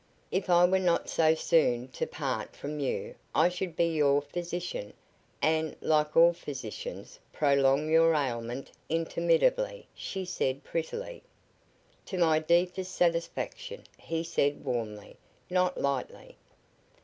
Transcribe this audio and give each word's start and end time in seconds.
"If 0.31 0.49
I 0.49 0.65
were 0.65 0.79
not 0.79 1.09
so 1.11 1.35
soon 1.35 1.87
to 1.89 2.07
part 2.07 2.55
from 2.55 2.79
you 2.79 3.13
I 3.35 3.49
should 3.49 3.75
be 3.75 3.85
your 3.85 4.19
physician, 4.19 4.93
and, 5.43 5.75
like 5.79 6.17
all 6.17 6.33
physicians, 6.33 7.19
prolong 7.31 7.87
your 7.87 8.15
ailment 8.15 8.71
interminably," 8.89 9.85
she 9.93 10.25
said, 10.25 10.63
prettily. 10.63 11.21
"To 12.07 12.17
my 12.17 12.39
deepest 12.39 12.95
satisfaction," 12.95 13.83
he 13.95 14.23
said, 14.23 14.65
warmly, 14.65 15.17
not 15.51 15.79
lightly. 15.79 16.35